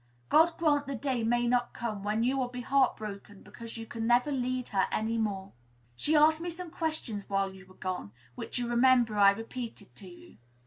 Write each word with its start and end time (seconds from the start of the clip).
God 0.29 0.57
grant 0.57 0.87
the 0.87 0.95
day 0.95 1.23
may 1.23 1.45
not 1.45 1.75
come 1.75 2.01
when 2.01 2.23
you 2.23 2.35
will 2.35 2.47
be 2.47 2.61
heart 2.61 2.97
broken 2.97 3.43
because 3.43 3.77
you 3.77 3.85
can 3.85 4.07
never 4.07 4.31
lead 4.31 4.69
her 4.69 4.87
any 4.91 5.15
more! 5.15 5.51
She 5.95 6.15
asked 6.15 6.41
me 6.41 6.49
some 6.49 6.71
questions, 6.71 7.29
while 7.29 7.53
you 7.53 7.67
were 7.67 7.75
gone, 7.75 8.11
which 8.33 8.57
you 8.57 8.67
remember 8.67 9.15
I 9.19 9.29
repeated 9.29 9.93
to 9.97 10.07
you. 10.09 10.37